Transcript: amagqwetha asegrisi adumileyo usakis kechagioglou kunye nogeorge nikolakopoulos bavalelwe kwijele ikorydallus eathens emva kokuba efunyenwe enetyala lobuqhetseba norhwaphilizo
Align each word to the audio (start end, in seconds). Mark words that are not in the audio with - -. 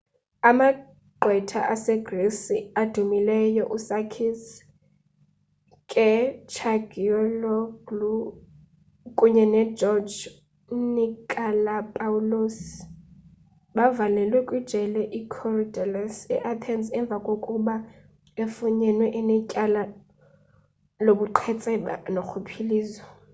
amagqwetha 0.49 1.59
asegrisi 1.73 2.57
adumileyo 2.81 3.63
usakis 3.75 4.41
kechagioglou 5.91 8.09
kunye 9.17 9.43
nogeorge 9.53 10.21
nikolakopoulos 10.95 12.57
bavalelwe 13.75 14.39
kwijele 14.47 15.01
ikorydallus 15.19 16.15
eathens 16.35 16.85
emva 16.99 17.17
kokuba 17.27 17.75
efunyenwe 18.43 19.07
enetyala 19.19 19.81
lobuqhetseba 21.05 21.93
norhwaphilizo 22.13 23.03